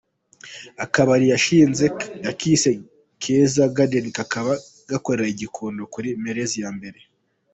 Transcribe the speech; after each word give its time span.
Akabari 0.85 1.25
yashinze 1.33 1.85
yakise 2.25 2.69
Keza 3.21 3.63
Garden 3.75 4.07
kakaba 4.17 4.53
gakorera 4.91 5.29
i 5.33 5.37
Gikondo 5.41 5.81
kuri 5.93 6.09
Merez 6.23 6.53
ya 6.63 6.69
mbere. 6.77 6.99